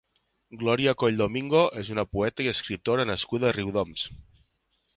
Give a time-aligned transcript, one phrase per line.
[0.61, 4.09] Glòria Coll Domingo és una poeta i escriptora nascuda a Riudoms.